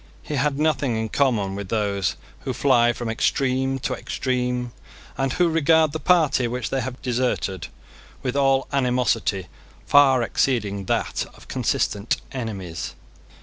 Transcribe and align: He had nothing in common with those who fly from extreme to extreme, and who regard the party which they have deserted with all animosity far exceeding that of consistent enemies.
He 0.23 0.33
had 0.33 0.57
nothing 0.57 0.95
in 0.97 1.09
common 1.09 1.53
with 1.53 1.69
those 1.69 2.15
who 2.39 2.53
fly 2.53 2.91
from 2.91 3.07
extreme 3.07 3.77
to 3.85 3.93
extreme, 3.93 4.71
and 5.15 5.33
who 5.33 5.47
regard 5.47 5.91
the 5.91 5.99
party 5.99 6.47
which 6.47 6.71
they 6.71 6.81
have 6.81 6.99
deserted 7.03 7.67
with 8.23 8.35
all 8.35 8.67
animosity 8.73 9.45
far 9.85 10.23
exceeding 10.23 10.85
that 10.85 11.27
of 11.35 11.47
consistent 11.47 12.17
enemies. 12.31 12.95